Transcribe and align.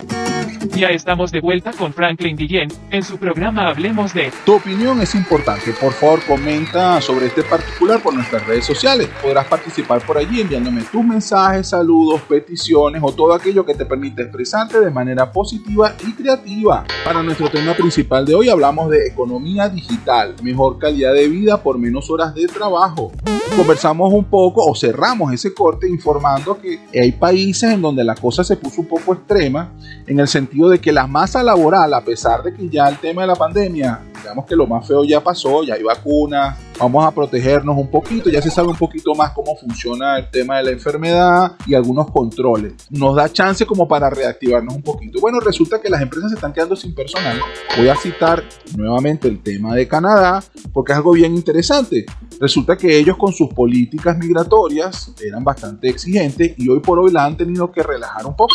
Thank 0.00 0.12
you. 0.12 0.23
Ya 0.70 0.88
estamos 0.88 1.30
de 1.30 1.40
vuelta 1.40 1.72
con 1.72 1.92
Franklin 1.92 2.36
Guillén 2.36 2.68
en 2.90 3.02
su 3.02 3.18
programa 3.18 3.68
Hablemos 3.68 4.14
de. 4.14 4.32
Tu 4.46 4.54
opinión 4.54 5.00
es 5.02 5.14
importante. 5.14 5.72
Por 5.78 5.92
favor, 5.92 6.24
comenta 6.24 7.00
sobre 7.02 7.26
este 7.26 7.42
particular 7.42 8.02
por 8.02 8.14
nuestras 8.14 8.46
redes 8.46 8.64
sociales. 8.64 9.08
Podrás 9.22 9.46
participar 9.46 10.00
por 10.06 10.16
allí 10.16 10.40
enviándome 10.40 10.82
tus 10.90 11.04
mensajes, 11.04 11.68
saludos, 11.68 12.22
peticiones 12.22 13.02
o 13.04 13.12
todo 13.12 13.34
aquello 13.34 13.66
que 13.66 13.74
te 13.74 13.84
permita 13.84 14.22
expresarte 14.22 14.80
de 14.80 14.90
manera 14.90 15.30
positiva 15.30 15.94
y 16.06 16.12
creativa. 16.12 16.84
Para 17.04 17.22
nuestro 17.22 17.50
tema 17.50 17.74
principal 17.74 18.24
de 18.24 18.34
hoy 18.34 18.48
hablamos 18.48 18.90
de 18.90 19.06
economía 19.06 19.68
digital, 19.68 20.34
mejor 20.42 20.78
calidad 20.78 21.12
de 21.12 21.28
vida 21.28 21.62
por 21.62 21.78
menos 21.78 22.10
horas 22.10 22.34
de 22.34 22.46
trabajo. 22.46 23.12
Conversamos 23.56 24.12
un 24.12 24.24
poco 24.24 24.64
o 24.64 24.74
cerramos 24.74 25.32
ese 25.32 25.54
corte 25.54 25.88
informando 25.88 26.58
que 26.58 26.80
hay 26.98 27.12
países 27.12 27.70
en 27.70 27.82
donde 27.82 28.02
la 28.02 28.14
cosa 28.14 28.42
se 28.42 28.56
puso 28.56 28.80
un 28.80 28.88
poco 28.88 29.12
extrema 29.12 29.70
en 30.06 30.18
el 30.18 30.26
sentido 30.26 30.53
de 30.54 30.80
que 30.80 30.92
la 30.92 31.06
masa 31.06 31.42
laboral, 31.42 31.92
a 31.92 32.00
pesar 32.00 32.42
de 32.42 32.54
que 32.54 32.68
ya 32.68 32.88
el 32.88 32.98
tema 32.98 33.22
de 33.22 33.28
la 33.28 33.34
pandemia, 33.34 34.00
digamos 34.24 34.46
que 34.46 34.56
lo 34.56 34.66
más 34.66 34.86
feo 34.88 35.04
ya 35.04 35.22
pasó, 35.22 35.62
ya 35.64 35.74
hay 35.74 35.82
vacunas, 35.82 36.58
vamos 36.78 37.04
a 37.04 37.10
protegernos 37.10 37.76
un 37.76 37.90
poquito, 37.90 38.30
ya 38.30 38.40
se 38.40 38.50
sabe 38.50 38.68
un 38.68 38.76
poquito 38.76 39.14
más 39.14 39.32
cómo 39.32 39.54
funciona 39.54 40.16
el 40.16 40.30
tema 40.30 40.56
de 40.56 40.62
la 40.64 40.70
enfermedad 40.70 41.52
y 41.66 41.74
algunos 41.74 42.10
controles. 42.10 42.72
Nos 42.88 43.14
da 43.16 43.30
chance 43.30 43.66
como 43.66 43.86
para 43.86 44.08
reactivarnos 44.08 44.74
un 44.74 44.82
poquito. 44.82 45.20
Bueno, 45.20 45.40
resulta 45.40 45.78
que 45.78 45.90
las 45.90 46.00
empresas 46.00 46.30
se 46.30 46.36
están 46.36 46.54
quedando 46.54 46.74
sin 46.74 46.94
personal. 46.94 47.38
Voy 47.76 47.88
a 47.88 47.96
citar 47.96 48.42
nuevamente 48.74 49.28
el 49.28 49.42
tema 49.42 49.74
de 49.74 49.86
Canadá 49.86 50.42
porque 50.72 50.92
es 50.92 50.96
algo 50.96 51.12
bien 51.12 51.34
interesante. 51.34 52.06
Resulta 52.40 52.78
que 52.78 52.98
ellos 52.98 53.18
con 53.18 53.32
sus 53.34 53.52
políticas 53.52 54.16
migratorias 54.16 55.12
eran 55.22 55.44
bastante 55.44 55.90
exigentes 55.90 56.54
y 56.56 56.70
hoy 56.70 56.80
por 56.80 56.98
hoy 56.98 57.12
la 57.12 57.26
han 57.26 57.36
tenido 57.36 57.70
que 57.70 57.82
relajar 57.82 58.24
un 58.24 58.34
poco 58.34 58.54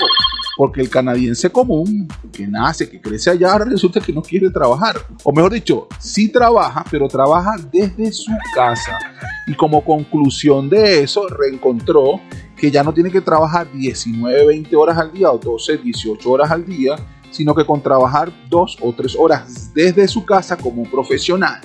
porque 0.59 0.81
el 0.81 0.89
canadiense 0.89 1.49
común 1.49 2.05
que 2.33 2.45
nace, 2.45 2.89
que 2.89 2.99
crece 2.99 3.29
allá, 3.29 3.53
ahora 3.53 3.63
resulta 3.63 4.01
que 4.01 4.11
no 4.11 4.21
quiere 4.21 4.49
trabajar. 4.49 4.97
O 5.23 5.31
mejor 5.31 5.53
dicho, 5.53 5.58
sí 5.99 6.29
trabaja, 6.31 6.83
pero 6.89 7.07
trabaja 7.07 7.55
desde 7.71 8.11
su 8.11 8.31
casa. 8.55 8.97
Y 9.47 9.55
como 9.55 9.83
conclusión 9.83 10.69
de 10.69 11.03
eso, 11.03 11.27
reencontró 11.27 12.19
que 12.55 12.69
ya 12.69 12.83
no 12.83 12.93
tiene 12.93 13.11
que 13.11 13.21
trabajar 13.21 13.71
19, 13.71 14.45
20 14.45 14.75
horas 14.75 14.97
al 14.97 15.11
día 15.11 15.31
o 15.31 15.37
12, 15.37 15.77
18 15.77 16.29
horas 16.29 16.51
al 16.51 16.65
día, 16.65 16.95
sino 17.31 17.55
que 17.55 17.65
con 17.65 17.81
trabajar 17.81 18.31
2 18.49 18.77
o 18.81 18.93
3 18.93 19.15
horas 19.17 19.73
desde 19.73 20.07
su 20.07 20.25
casa 20.25 20.57
como 20.57 20.83
profesional. 20.83 21.61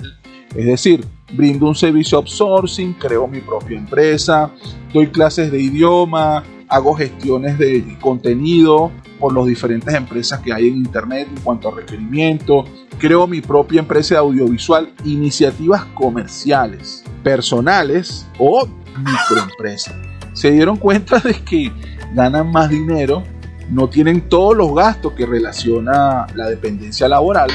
Es 0.55 0.65
decir, 0.65 1.05
brindo 1.33 1.67
un 1.67 1.75
servicio 1.75 2.17
outsourcing, 2.17 2.93
creo 2.93 3.27
mi 3.27 3.41
propia 3.41 3.77
empresa, 3.77 4.51
doy 4.93 5.07
clases 5.07 5.51
de 5.51 5.59
idioma, 5.59 6.43
hago 6.69 6.95
gestiones 6.95 7.57
de 7.57 7.97
contenido 8.01 8.91
por 9.19 9.35
las 9.35 9.45
diferentes 9.45 9.93
empresas 9.93 10.39
que 10.41 10.53
hay 10.53 10.67
en 10.67 10.77
Internet 10.77 11.27
en 11.29 11.41
cuanto 11.41 11.69
a 11.69 11.75
requerimientos, 11.75 12.69
creo 12.97 13.27
mi 13.27 13.41
propia 13.41 13.79
empresa 13.79 14.15
de 14.15 14.19
audiovisual, 14.19 14.91
iniciativas 15.03 15.85
comerciales, 15.93 17.03
personales 17.23 18.27
o 18.39 18.67
microempresas. 18.97 19.95
Se 20.33 20.51
dieron 20.51 20.77
cuenta 20.77 21.19
de 21.19 21.33
que 21.33 21.71
ganan 22.13 22.51
más 22.51 22.69
dinero, 22.69 23.23
no 23.69 23.89
tienen 23.89 24.21
todos 24.29 24.55
los 24.55 24.75
gastos 24.75 25.13
que 25.13 25.25
relaciona 25.25 26.27
la 26.35 26.49
dependencia 26.49 27.07
laboral. 27.07 27.49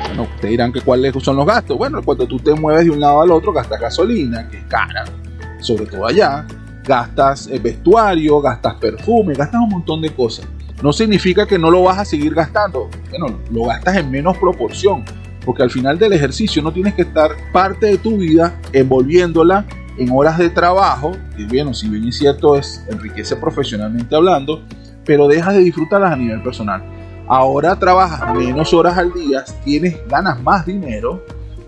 Bueno, 0.00 0.24
ustedes 0.24 0.50
dirán 0.50 0.72
que 0.72 0.80
cuáles 0.80 1.14
son 1.22 1.36
los 1.36 1.46
gastos. 1.46 1.78
Bueno, 1.78 2.02
cuando 2.02 2.26
tú 2.26 2.38
te 2.38 2.54
mueves 2.54 2.84
de 2.84 2.90
un 2.90 3.00
lado 3.00 3.22
al 3.22 3.30
otro, 3.30 3.52
gastas 3.52 3.80
gasolina, 3.80 4.48
que 4.48 4.58
es 4.58 4.64
cara, 4.64 5.04
sobre 5.60 5.86
todo 5.86 6.06
allá 6.06 6.46
gastas 6.84 7.48
eh, 7.48 7.58
vestuario, 7.58 8.40
gastas 8.40 8.74
perfume, 8.74 9.34
gastas 9.34 9.60
un 9.60 9.70
montón 9.70 10.00
de 10.00 10.10
cosas. 10.10 10.46
No 10.82 10.92
significa 10.92 11.46
que 11.46 11.58
no 11.58 11.70
lo 11.70 11.82
vas 11.82 11.98
a 11.98 12.04
seguir 12.04 12.34
gastando. 12.34 12.90
Bueno, 13.10 13.38
lo 13.50 13.64
gastas 13.64 13.96
en 13.96 14.10
menos 14.10 14.36
proporción, 14.36 15.04
porque 15.44 15.62
al 15.62 15.70
final 15.70 15.98
del 15.98 16.12
ejercicio 16.12 16.62
no 16.62 16.72
tienes 16.72 16.94
que 16.94 17.02
estar 17.02 17.30
parte 17.52 17.86
de 17.86 17.98
tu 17.98 18.18
vida 18.18 18.60
envolviéndola 18.72 19.64
en 19.96 20.10
horas 20.10 20.38
de 20.38 20.50
trabajo, 20.50 21.12
que 21.36 21.46
bueno, 21.46 21.72
si 21.72 21.88
bien 21.88 22.08
es 22.08 22.18
cierto, 22.18 22.56
es 22.56 22.84
enriquece 22.90 23.36
profesionalmente 23.36 24.14
hablando, 24.14 24.62
pero 25.04 25.28
dejas 25.28 25.54
de 25.54 25.60
disfrutarlas 25.60 26.12
a 26.12 26.16
nivel 26.16 26.42
personal. 26.42 26.82
Ahora 27.26 27.78
trabajas 27.78 28.34
menos 28.36 28.74
horas 28.74 28.98
al 28.98 29.12
día, 29.12 29.44
tienes, 29.64 29.96
ganas 30.08 30.42
más 30.42 30.66
dinero, 30.66 31.24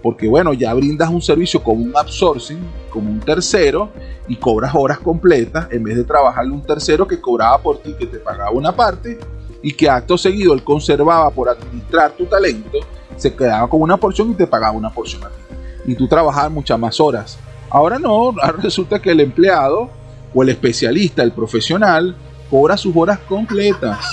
porque 0.06 0.28
bueno, 0.28 0.52
ya 0.52 0.72
brindas 0.72 1.10
un 1.10 1.20
servicio 1.20 1.60
como 1.60 1.82
un 1.82 1.92
outsourcing, 1.96 2.60
como 2.90 3.10
un 3.10 3.18
tercero, 3.18 3.90
y 4.28 4.36
cobras 4.36 4.72
horas 4.72 5.00
completas 5.00 5.66
en 5.72 5.82
vez 5.82 5.96
de 5.96 6.04
trabajarle 6.04 6.52
un 6.52 6.62
tercero 6.62 7.08
que 7.08 7.20
cobraba 7.20 7.58
por 7.58 7.78
ti, 7.78 7.92
que 7.98 8.06
te 8.06 8.18
pagaba 8.20 8.52
una 8.52 8.70
parte, 8.70 9.18
y 9.60 9.72
que 9.72 9.90
acto 9.90 10.16
seguido 10.16 10.54
él 10.54 10.62
conservaba 10.62 11.28
por 11.30 11.48
administrar 11.48 12.12
tu 12.12 12.24
talento, 12.26 12.78
se 13.16 13.34
quedaba 13.34 13.68
con 13.68 13.82
una 13.82 13.96
porción 13.96 14.30
y 14.30 14.34
te 14.34 14.46
pagaba 14.46 14.76
una 14.76 14.90
porción 14.90 15.24
a 15.24 15.26
ti. 15.26 15.90
Y 15.90 15.96
tú 15.96 16.06
trabajabas 16.06 16.52
muchas 16.52 16.78
más 16.78 17.00
horas. 17.00 17.36
Ahora 17.68 17.98
no, 17.98 18.32
resulta 18.62 19.02
que 19.02 19.10
el 19.10 19.18
empleado 19.18 19.90
o 20.32 20.40
el 20.44 20.50
especialista, 20.50 21.24
el 21.24 21.32
profesional, 21.32 22.14
cobra 22.48 22.76
sus 22.76 22.94
horas 22.94 23.18
completas. 23.28 24.06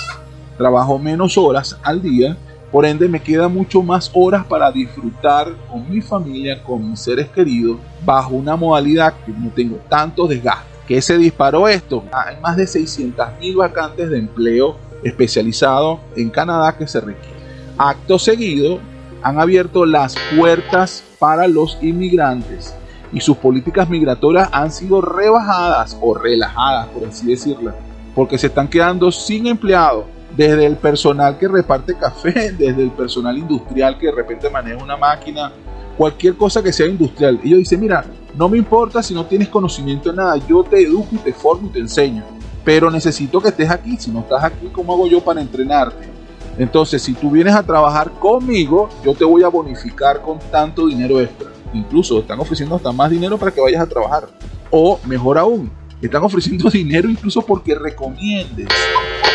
Trabajo 0.57 0.97
menos 0.97 1.37
horas 1.37 1.77
al 1.83 2.01
día 2.01 2.35
por 2.73 2.87
ende, 2.87 3.07
me 3.07 3.21
queda 3.21 3.47
mucho 3.47 3.83
más 3.83 4.09
horas 4.15 4.43
para 4.47 4.71
disfrutar 4.71 5.53
con 5.71 5.87
mi 5.87 6.01
familia, 6.01 6.63
con 6.63 6.89
mis 6.89 7.01
seres 7.01 7.29
queridos, 7.29 7.77
bajo 8.03 8.33
una 8.33 8.55
modalidad 8.55 9.13
que 9.23 9.31
no 9.31 9.51
tengo 9.51 9.77
tanto 9.87 10.25
desgaste. 10.25 10.65
¿Qué 10.87 10.99
se 10.99 11.19
disparó 11.19 11.67
esto? 11.67 12.03
Hay 12.11 12.41
más 12.41 12.57
de 12.57 12.63
600.000 12.63 13.55
vacantes 13.55 14.09
de 14.09 14.17
empleo 14.17 14.75
especializado 15.03 15.99
en 16.15 16.31
Canadá 16.31 16.75
que 16.75 16.87
se 16.87 16.99
requieren. 16.99 17.43
Acto 17.77 18.17
seguido, 18.17 18.79
han 19.21 19.39
abierto 19.39 19.85
las 19.85 20.15
puertas 20.35 21.03
para 21.19 21.47
los 21.47 21.77
inmigrantes 21.79 22.73
y 23.13 23.21
sus 23.21 23.37
políticas 23.37 23.87
migratorias 23.87 24.49
han 24.51 24.71
sido 24.71 24.99
rebajadas 24.99 25.95
o 26.01 26.15
relajadas, 26.15 26.87
por 26.87 27.07
así 27.07 27.27
decirlo, 27.27 27.71
porque 28.15 28.39
se 28.39 28.47
están 28.47 28.67
quedando 28.67 29.11
sin 29.11 29.45
empleados 29.45 30.05
desde 30.35 30.65
el 30.65 30.77
personal 30.77 31.37
que 31.37 31.47
reparte 31.47 31.95
café, 31.95 32.51
desde 32.57 32.83
el 32.83 32.91
personal 32.91 33.37
industrial 33.37 33.97
que 33.97 34.07
de 34.07 34.13
repente 34.13 34.49
maneja 34.49 34.83
una 34.83 34.97
máquina, 34.97 35.51
cualquier 35.97 36.35
cosa 36.35 36.61
que 36.61 36.73
sea 36.73 36.87
industrial. 36.87 37.39
Y 37.43 37.51
yo 37.51 37.57
dice, 37.57 37.77
mira, 37.77 38.05
no 38.35 38.49
me 38.49 38.57
importa 38.57 39.03
si 39.03 39.13
no 39.13 39.25
tienes 39.25 39.49
conocimiento 39.49 40.09
de 40.09 40.17
nada, 40.17 40.37
yo 40.37 40.63
te 40.63 40.81
educo 40.81 41.09
y 41.11 41.17
te 41.17 41.33
formo 41.33 41.67
y 41.67 41.71
te 41.71 41.79
enseño, 41.79 42.23
pero 42.63 42.89
necesito 42.89 43.39
que 43.39 43.49
estés 43.49 43.69
aquí, 43.69 43.97
si 43.97 44.11
no 44.11 44.21
estás 44.21 44.43
aquí, 44.43 44.67
¿cómo 44.67 44.93
hago 44.93 45.07
yo 45.07 45.21
para 45.21 45.41
entrenarte? 45.41 46.13
Entonces, 46.57 47.01
si 47.01 47.13
tú 47.13 47.31
vienes 47.31 47.55
a 47.55 47.63
trabajar 47.63 48.11
conmigo, 48.11 48.89
yo 49.03 49.13
te 49.13 49.25
voy 49.25 49.43
a 49.43 49.47
bonificar 49.47 50.21
con 50.21 50.37
tanto 50.51 50.87
dinero 50.87 51.19
extra. 51.19 51.49
Incluso 51.73 52.19
están 52.19 52.39
ofreciendo 52.39 52.75
hasta 52.75 52.91
más 52.91 53.09
dinero 53.09 53.37
para 53.39 53.51
que 53.51 53.59
vayas 53.59 53.81
a 53.81 53.87
trabajar. 53.87 54.27
O 54.69 54.99
mejor 55.05 55.39
aún, 55.39 55.71
están 56.07 56.23
ofreciendo 56.23 56.69
dinero 56.71 57.09
incluso 57.09 57.41
porque 57.41 57.75
recomiendes 57.75 58.67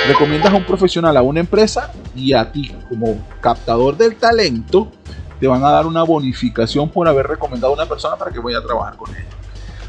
recomiendas 0.07 0.53
a 0.53 0.57
un 0.57 0.65
profesional 0.65 1.17
a 1.17 1.23
una 1.23 1.41
empresa 1.41 1.93
y 2.15 2.33
a 2.33 2.51
ti 2.51 2.73
como 2.89 3.19
captador 3.41 3.97
del 3.97 4.17
talento 4.17 4.91
te 5.39 5.47
van 5.47 5.63
a 5.65 5.71
dar 5.71 5.87
una 5.87 6.03
bonificación 6.03 6.89
por 6.89 7.09
haber 7.09 7.27
recomendado 7.27 7.73
a 7.73 7.77
una 7.77 7.87
persona 7.87 8.17
para 8.17 8.31
que 8.31 8.41
vaya 8.41 8.59
a 8.59 8.63
trabajar 8.65 8.97
con 8.97 9.11
ella. 9.11 9.27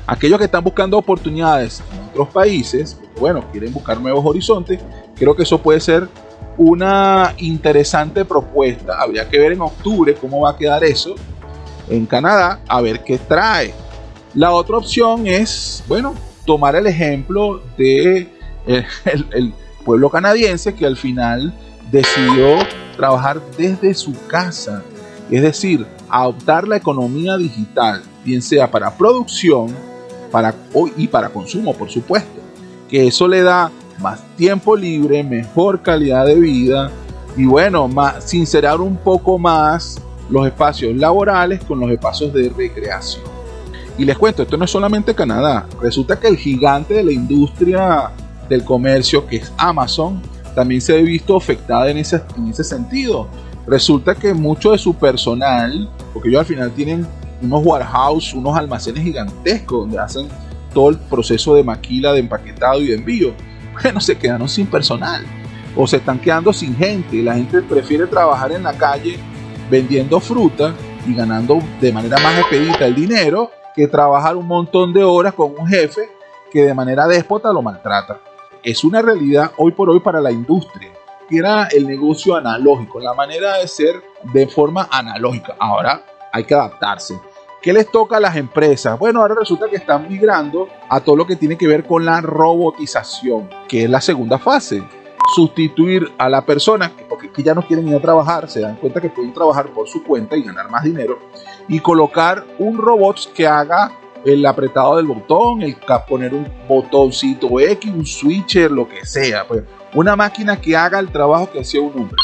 Aquellos 0.06 0.40
que 0.40 0.46
están 0.46 0.64
buscando 0.64 0.98
oportunidades 0.98 1.84
en 1.94 2.10
otros 2.10 2.30
países, 2.30 3.00
bueno, 3.20 3.46
quieren 3.52 3.74
buscar 3.74 4.00
nuevos 4.00 4.26
horizontes, 4.26 4.80
creo 5.16 5.36
que 5.36 5.44
eso 5.44 5.60
puede 5.62 5.80
ser 5.80 6.08
una 6.58 7.34
interesante 7.38 8.26
propuesta. 8.26 9.00
Habría 9.00 9.30
que 9.30 9.40
ver 9.40 9.54
en 9.54 9.62
octubre 9.62 10.16
cómo 10.16 10.42
va 10.42 10.52
a 10.52 10.58
quedar 10.58 10.84
eso 10.84 11.16
en 11.88 12.06
Canadá, 12.06 12.60
a 12.68 12.82
ver 12.82 13.04
qué 13.04 13.18
trae. 13.18 13.74
La 14.34 14.52
otra 14.52 14.78
opción 14.78 15.26
es, 15.26 15.84
bueno, 15.88 16.14
tomar 16.50 16.76
el 16.76 16.88
ejemplo 16.88 17.62
de 17.78 18.28
eh, 18.66 18.84
el 19.32 19.54
pueblo 19.86 20.10
canadiense 20.10 20.74
que 20.74 20.84
al 20.84 20.98
final 20.98 21.54
decidió 21.92 22.58
trabajar 22.98 23.40
desde 23.56 23.94
su 23.94 24.16
casa, 24.26 24.84
es 25.30 25.44
decir, 25.44 25.86
adoptar 26.10 26.68
la 26.68 26.78
economía 26.78 27.38
digital, 27.38 28.02
bien 28.26 28.42
sea 28.42 28.72
para 28.72 28.90
producción 28.98 29.76
para, 30.32 30.56
y 30.98 31.08
para 31.08 31.30
consumo, 31.30 31.72
por 31.76 31.92
supuesto, 31.92 32.42
que 32.90 33.06
eso 33.06 33.28
le 33.28 33.44
da 33.44 33.72
más 34.00 34.24
tiempo 34.36 34.76
libre, 34.76 35.24
mejor 35.24 35.84
calidad 35.84 36.26
de 36.26 36.40
vida 36.40 36.90
y 37.38 37.46
bueno, 37.46 37.88
más, 37.88 38.24
sincerar 38.24 38.82
un 38.82 38.98
poco 38.98 39.38
más 39.38 40.02
los 40.32 40.48
espacios 40.48 40.96
laborales 40.96 41.64
con 41.64 41.80
los 41.80 41.92
espacios 41.92 42.34
de 42.34 42.50
recreación. 42.50 43.39
Y 44.00 44.06
les 44.06 44.18
cuento, 44.18 44.44
esto 44.44 44.56
no 44.56 44.64
es 44.64 44.72
solamente 44.72 45.14
Canadá, 45.14 45.68
resulta 45.82 46.18
que 46.18 46.30
el 46.30 46.38
gigante 46.38 46.94
de 46.94 47.04
la 47.04 47.12
industria 47.12 48.10
del 48.48 48.64
comercio, 48.64 49.28
que 49.28 49.36
es 49.36 49.52
Amazon, 49.58 50.22
también 50.56 50.80
se 50.80 50.98
ha 50.98 51.02
visto 51.02 51.36
afectada 51.36 51.92
en 51.92 51.98
ese, 51.98 52.24
en 52.38 52.48
ese 52.48 52.64
sentido. 52.64 53.28
Resulta 53.68 54.16
que 54.16 54.34
mucho 54.34 54.72
de 54.72 54.78
su 54.78 54.94
personal, 54.94 55.90
porque 56.14 56.30
ellos 56.30 56.40
al 56.40 56.46
final 56.46 56.72
tienen 56.72 57.06
unos 57.42 57.62
warehouse, 57.66 58.34
unos 58.34 58.58
almacenes 58.58 59.04
gigantescos 59.04 59.82
donde 59.82 60.00
hacen 60.00 60.30
todo 60.74 60.92
el 60.92 60.98
proceso 60.98 61.54
de 61.56 61.64
maquila, 61.66 62.14
de 62.14 62.22
empaquetado 62.22 62.82
y 62.82 62.88
de 62.88 62.96
envío, 62.96 63.34
bueno, 63.84 64.00
se 64.00 64.18
quedaron 64.18 64.48
sin 64.48 64.66
personal. 64.68 65.26
o 65.76 65.86
se 65.86 65.98
están 65.98 66.20
quedando 66.20 66.54
sin 66.54 66.74
gente. 66.74 67.22
La 67.22 67.36
gente 67.36 67.62
prefiere 67.62 68.08
trabajar 68.08 68.54
en 68.54 68.64
la 68.64 68.74
calle 68.74 69.20
vendiendo 69.70 70.22
fruta 70.22 70.74
y 71.06 71.14
ganando 71.14 71.62
de 71.82 71.92
manera 71.92 72.18
más 72.20 72.40
expedita 72.40 72.86
el 72.86 72.96
dinero 72.96 73.52
que 73.76 73.88
trabajar 73.88 74.36
un 74.36 74.48
montón 74.48 74.94
de 74.94 75.04
horas 75.04 75.34
con 75.34 75.54
un 75.58 75.68
jefe 75.68 76.10
que 76.52 76.64
de 76.64 76.74
manera 76.74 77.08
déspota 77.08 77.54
lo 77.54 77.62
maltrata. 77.62 78.20
Es 78.64 78.84
una 78.84 79.02
realidad 79.02 79.52
hoy 79.58 79.72
por 79.72 79.90
hoy 79.90 80.00
para 80.00 80.20
la 80.20 80.32
industria, 80.32 80.92
que 81.30 81.38
era 81.38 81.68
el 81.72 81.88
negocio 81.88 82.36
analógico, 82.36 83.00
la 83.00 83.14
manera 83.14 83.58
de 83.58 83.68
ser 83.68 84.02
de 84.34 84.48
forma 84.48 84.88
analógica. 84.92 85.56
Ahora 85.60 86.04
hay 86.32 86.44
que 86.44 86.54
adaptarse. 86.54 87.20
¿Qué 87.62 87.74
les 87.74 87.92
toca 87.92 88.18
a 88.18 88.20
las 88.22 88.38
empresas? 88.38 88.98
Bueno, 88.98 89.22
ahora 89.22 89.36
resulta 89.36 89.68
que 89.68 89.76
están 89.76 90.08
migrando 90.08 90.70
a 90.88 91.02
todo 91.02 91.18
lo 91.18 91.28
que 91.28 91.36
tiene 91.36 91.58
que 91.58 91.68
ver 91.68 91.86
con 91.86 92.06
la 92.06 92.22
robotización, 92.22 93.50
que 93.68 93.84
es 93.84 93.90
la 93.90 94.00
segunda 94.00 94.40
fase. 94.40 94.82
Sustituir 95.36 96.14
a 96.18 96.30
la 96.30 96.46
persona, 96.46 96.92
porque 97.40 97.48
ya 97.48 97.56
no 97.56 97.62
quieren 97.66 97.88
ir 97.88 97.96
a 97.96 98.02
trabajar, 98.02 98.50
se 98.50 98.60
dan 98.60 98.76
cuenta 98.76 99.00
que 99.00 99.10
pueden 99.10 99.34
trabajar 99.34 99.68
por 99.68 99.88
su 99.88 100.04
cuenta 100.04 100.36
y 100.36 100.44
ganar 100.44 100.70
más 100.70 100.84
dinero, 100.84 101.20
y 101.70 101.80
colocar 101.80 102.46
un 102.58 102.78
robot 102.78 103.32
que 103.34 103.48
haga 103.48 103.94
el 104.26 104.46
apretado 104.46 104.98
del 104.98 105.06
botón, 105.06 105.62
el 105.62 105.78
poner 106.08 106.34
un 106.34 106.46
botoncito 106.68 107.60
X, 107.60 107.94
un 107.94 108.06
switcher, 108.06 108.70
lo 108.70 108.90
que 108.90 109.06
sea. 109.06 109.48
Pues, 109.48 109.64
una 109.94 110.18
máquina 110.18 110.60
que 110.60 110.76
haga 110.76 111.00
el 111.00 111.10
trabajo 111.12 111.50
que 111.50 111.62
hacía 111.62 111.80
un 111.80 111.94
hombre. 111.94 112.18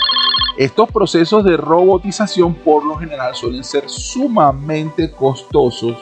Estos 0.58 0.92
procesos 0.92 1.46
de 1.46 1.56
robotización 1.56 2.54
por 2.54 2.86
lo 2.86 2.96
general 2.96 3.34
suelen 3.36 3.64
ser 3.64 3.86
sumamente 3.88 5.12
costosos 5.12 5.96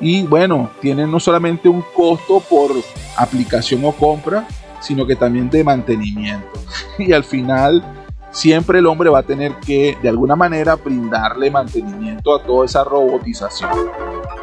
y 0.00 0.22
bueno, 0.24 0.70
tienen 0.80 1.10
no 1.10 1.20
solamente 1.20 1.68
un 1.68 1.84
costo 1.94 2.40
por 2.40 2.72
aplicación 3.16 3.84
o 3.84 3.92
compra, 3.92 4.48
sino 4.80 5.06
que 5.06 5.14
también 5.14 5.48
de 5.48 5.62
mantenimiento. 5.62 6.48
Y 6.98 7.12
al 7.12 7.24
final 7.24 7.99
siempre 8.30 8.78
el 8.78 8.86
hombre 8.86 9.10
va 9.10 9.20
a 9.20 9.22
tener 9.22 9.54
que 9.56 9.96
de 10.02 10.08
alguna 10.08 10.36
manera 10.36 10.76
brindarle 10.76 11.50
mantenimiento 11.50 12.34
a 12.34 12.42
toda 12.42 12.66
esa 12.66 12.84
robotización. 12.84 13.70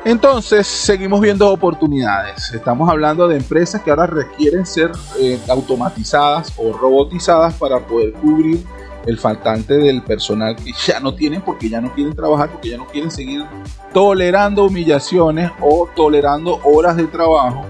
Entonces 0.05 0.67
seguimos 0.67 1.21
viendo 1.21 1.51
oportunidades. 1.51 2.53
Estamos 2.53 2.89
hablando 2.89 3.27
de 3.27 3.37
empresas 3.37 3.81
que 3.81 3.89
ahora 3.89 4.07
requieren 4.07 4.65
ser 4.65 4.91
eh, 5.19 5.39
automatizadas 5.49 6.53
o 6.57 6.73
robotizadas 6.73 7.55
para 7.55 7.79
poder 7.79 8.13
cubrir 8.13 8.63
el 9.05 9.17
faltante 9.17 9.73
del 9.73 10.01
personal 10.03 10.55
que 10.55 10.71
ya 10.85 10.99
no 10.99 11.15
tienen 11.15 11.41
porque 11.41 11.69
ya 11.69 11.79
no 11.79 11.93
quieren 11.93 12.15
trabajar, 12.15 12.51
porque 12.51 12.69
ya 12.69 12.77
no 12.77 12.85
quieren 12.85 13.09
seguir 13.09 13.45
tolerando 13.93 14.65
humillaciones 14.65 15.51
o 15.61 15.87
tolerando 15.95 16.59
horas 16.63 16.97
de 16.97 17.07
trabajo 17.07 17.65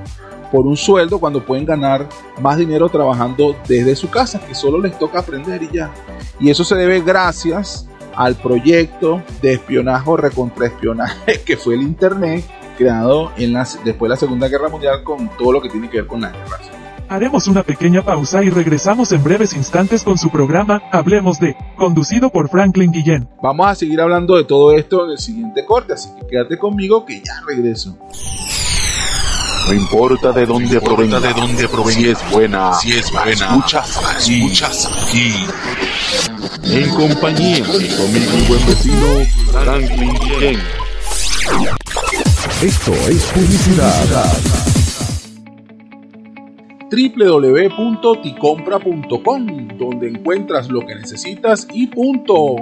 por 0.51 0.65
un 0.65 0.77
sueldo 0.77 1.19
cuando 1.19 1.43
pueden 1.43 1.65
ganar 1.65 2.07
más 2.41 2.57
dinero 2.57 2.89
trabajando 2.89 3.55
desde 3.67 3.95
su 3.95 4.09
casa, 4.09 4.39
que 4.39 4.55
solo 4.55 4.79
les 4.79 4.97
toca 4.97 5.19
aprender 5.19 5.63
y 5.63 5.69
ya. 5.71 5.91
Y 6.39 6.49
eso 6.49 6.63
se 6.63 6.75
debe 6.75 7.01
gracias 7.01 7.87
al 8.15 8.35
proyecto 8.35 9.21
de 9.41 9.53
espionaje 9.53 10.09
o 10.09 10.17
recontraespionaje 10.17 11.41
que 11.45 11.57
fue 11.57 11.75
el 11.75 11.81
Internet, 11.81 12.43
creado 12.77 13.31
en 13.37 13.53
las, 13.53 13.83
después 13.83 14.09
de 14.09 14.15
la 14.15 14.19
Segunda 14.19 14.47
Guerra 14.47 14.69
Mundial 14.69 15.03
con 15.03 15.29
todo 15.37 15.51
lo 15.51 15.61
que 15.61 15.69
tiene 15.69 15.89
que 15.89 15.97
ver 15.97 16.07
con 16.07 16.21
la 16.21 16.31
guerra. 16.31 16.59
Haremos 17.09 17.47
una 17.47 17.63
pequeña 17.63 18.01
pausa 18.03 18.43
y 18.43 18.49
regresamos 18.49 19.13
en 19.13 19.23
breves 19.23 19.53
instantes 19.53 20.03
con 20.03 20.17
su 20.17 20.29
programa 20.29 20.81
Hablemos 20.91 21.39
de, 21.39 21.55
conducido 21.77 22.29
por 22.29 22.49
Franklin 22.49 22.91
Guillén. 22.91 23.29
Vamos 23.41 23.67
a 23.67 23.75
seguir 23.75 24.01
hablando 24.01 24.35
de 24.35 24.43
todo 24.43 24.73
esto 24.73 25.05
en 25.05 25.11
el 25.11 25.17
siguiente 25.17 25.63
corte, 25.63 25.93
así 25.93 26.09
que 26.19 26.27
quédate 26.27 26.57
conmigo 26.57 27.05
que 27.05 27.21
ya 27.21 27.41
regreso. 27.47 27.97
No 29.67 29.73
importa 29.73 30.31
de 30.31 30.45
dónde 30.45 30.79
provenga, 30.79 31.19
de 31.19 31.33
dónde 31.33 31.67
provenga, 31.67 31.99
si 31.99 32.07
es 32.07 32.31
buena, 32.31 32.73
si 32.73 32.91
es 32.91 33.11
buena, 33.11 33.49
muchas, 33.49 33.99
muchas 34.39 34.85
aquí. 34.85 35.33
En 36.63 36.89
compañía 36.91 37.65
de 37.65 37.97
conmigo 37.97 38.31
mi 38.33 38.41
buen 38.47 38.65
vecino 38.65 39.25
Franklin 39.51 40.13
Guillén. 40.21 40.61
Esto 42.61 42.93
es 42.93 43.25
publicidad 43.25 44.31
www.ticompra.com, 46.89 49.67
donde 49.77 50.07
encuentras 50.07 50.69
lo 50.69 50.85
que 50.85 50.95
necesitas 50.95 51.67
y 51.73 51.87
punto. 51.87 52.55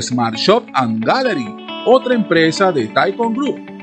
Smart 0.00 0.36
Shop 0.36 0.62
and 0.74 1.04
Gallery, 1.04 1.48
otra 1.86 2.14
empresa 2.14 2.70
de 2.70 2.86
Taikon 2.86 3.34
Group. 3.34 3.73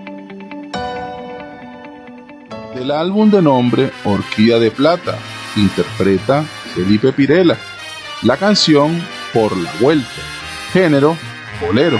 Del 2.82 2.90
álbum 2.90 3.30
de 3.30 3.44
nombre 3.44 3.92
Orquídea 4.06 4.58
de 4.58 4.72
Plata, 4.72 5.16
interpreta 5.56 6.44
Felipe 6.74 7.14
Pirela. 7.14 7.56
La 8.24 8.38
canción 8.38 9.00
Por 9.32 9.56
la 9.56 9.72
Vuelta, 9.80 10.10
género 10.74 11.16
bolero. 11.62 12.00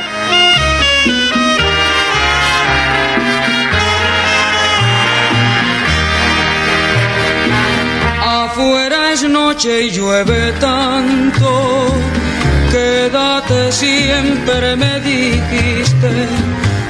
Afuera 8.24 9.12
es 9.14 9.30
noche 9.30 9.84
y 9.84 9.92
llueve 9.92 10.52
tanto. 10.54 11.94
Quédate 12.72 13.72
siempre, 13.72 14.76
me 14.76 15.00
dijiste. 15.02 16.28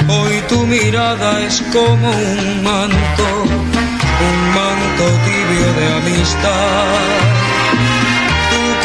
Hoy 0.08 0.42
tu 0.50 0.66
mirada 0.66 1.46
es 1.46 1.62
como 1.72 2.10
un 2.10 2.64
manto, 2.64 3.41
Tu 6.22 6.28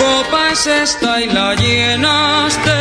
copa 0.03 0.41
es 0.53 0.67
esta 0.67 1.21
y 1.21 1.27
la 1.27 1.55
llenaste. 1.55 2.79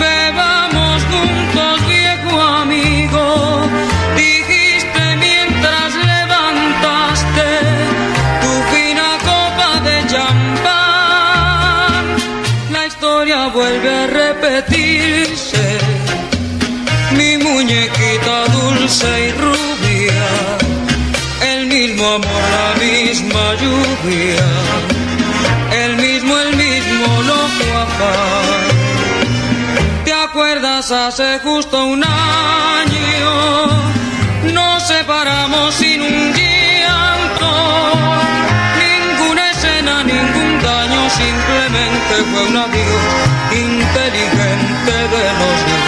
Bebamos 0.00 1.00
juntos, 1.04 1.86
viejo 1.86 2.40
amigo. 2.40 3.68
Dijiste 4.16 5.02
mientras 5.26 5.94
levantaste 5.94 7.48
tu 8.42 8.52
fina 8.72 9.08
copa 9.30 9.70
de 9.84 9.96
champán. 10.12 12.02
La 12.72 12.82
historia 12.86 13.46
vuelve 13.54 13.90
a 13.94 14.06
repetirse. 14.08 15.78
Mi 17.12 17.36
muñequita 17.36 18.36
dulce 18.58 19.08
y 19.28 19.30
rubia. 19.44 20.26
El 21.42 21.66
mismo 21.66 22.06
amor, 22.06 22.69
El 24.02 25.96
mismo, 25.96 26.38
el 26.38 26.56
mismo 26.56 27.22
loco 27.22 27.78
afán. 27.78 28.60
¿Te 30.06 30.12
acuerdas 30.12 30.90
hace 30.90 31.38
justo 31.40 31.84
un 31.84 32.02
año? 32.02 33.66
Nos 34.54 34.88
separamos 34.88 35.74
sin 35.74 36.00
un 36.00 36.32
llanto. 36.32 37.52
Ninguna 38.80 39.50
escena, 39.50 40.02
ningún 40.02 40.62
daño, 40.62 41.10
simplemente 41.10 42.24
fue 42.32 42.46
un 42.46 42.56
adiós 42.56 43.02
inteligente 43.52 45.08
de 45.12 45.24
los 45.38 45.58
dos. 45.68 45.84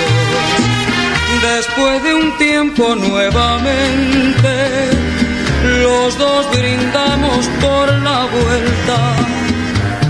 Después 1.57 1.97
de 2.03 2.13
un 2.15 2.37
tiempo 2.37 2.95
nuevamente, 2.95 4.51
los 5.63 6.19
dos 6.19 6.51
brindamos 6.51 7.47
por 7.61 7.93
la 8.03 8.27
vuelta. 8.27 9.17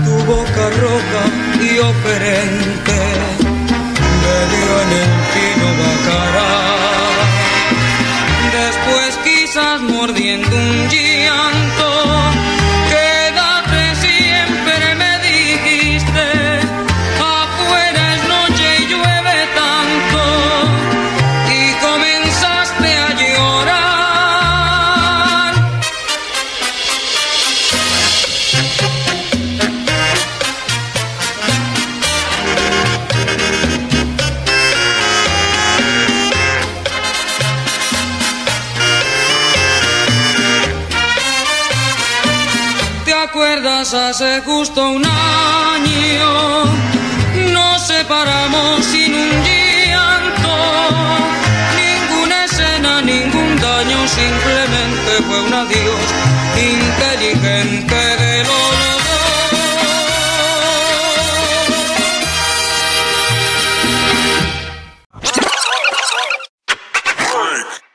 Tu 0.05 0.15
boca 0.25 0.69
roja 0.81 1.23
y 1.61 1.79
oferente 1.79 2.97
me 4.21 4.37
en 4.81 4.89
el 5.03 5.13
pino 5.33 5.67
bacará. 5.81 6.53
Después 8.61 9.19
quizás 9.23 9.81
mordiendo 9.81 10.55
un 10.55 10.89
acuerdas 43.83 44.21
hace 44.21 44.41
justo 44.41 44.91
un 44.91 45.03